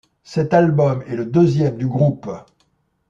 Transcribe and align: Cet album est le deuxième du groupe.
Cet 0.23 0.55
album 0.55 1.03
est 1.05 1.15
le 1.15 1.27
deuxième 1.27 1.77
du 1.77 1.85
groupe. 1.85 2.27